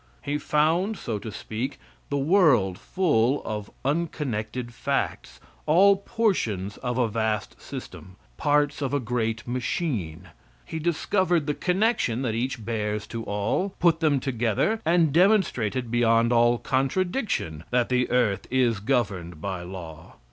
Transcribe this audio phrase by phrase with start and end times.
[0.23, 1.77] He found, so to speak,
[2.09, 8.99] the world full of unconnected facts, all portions of a vast system parts of a
[8.99, 10.29] great machine;
[10.65, 16.33] he discovered the connection that each bears to all, put them together, and demonstrated beyond
[16.33, 20.15] all contradiction that the earth is governed by law.